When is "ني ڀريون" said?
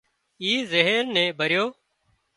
1.15-1.71